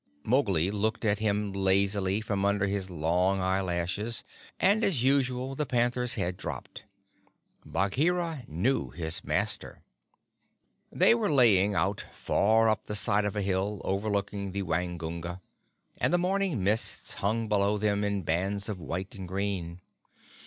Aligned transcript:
Mowgli 0.23 0.71
looked 0.71 1.05
at 1.05 1.19
him 1.19 1.53
lazily 1.53 2.21
from 2.21 2.43
under 2.43 2.65
his 2.65 2.89
long 2.89 3.39
eyelashes, 3.39 4.23
and, 4.59 4.83
as 4.83 5.03
usual, 5.03 5.53
the 5.53 5.67
panther's 5.67 6.15
head 6.15 6.37
dropped. 6.37 6.85
Bagheera 7.63 8.43
knew 8.47 8.89
his 8.89 9.23
master. 9.23 9.83
They 10.91 11.13
were 11.13 11.29
lying 11.29 11.75
out 11.75 12.03
far 12.13 12.67
up 12.67 12.85
the 12.85 12.95
side 12.95 13.25
of 13.25 13.35
a 13.35 13.43
hill 13.43 13.79
overlooking 13.85 14.53
the 14.53 14.63
Waingunga, 14.63 15.39
and 15.99 16.11
the 16.11 16.17
morning 16.17 16.63
mist 16.63 17.13
hung 17.13 17.47
below 17.47 17.77
them 17.77 18.03
in 18.03 18.23
bands 18.23 18.67
of 18.69 18.79
white 18.79 19.13
and 19.13 19.27
green. 19.27 19.81